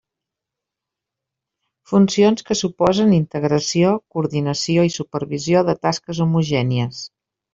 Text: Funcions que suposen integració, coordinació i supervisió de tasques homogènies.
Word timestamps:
Funcions 1.91 2.45
que 2.47 2.57
suposen 2.61 3.13
integració, 3.17 3.93
coordinació 4.15 4.87
i 4.89 4.93
supervisió 4.97 5.65
de 5.71 5.79
tasques 5.87 6.25
homogènies. 6.29 7.05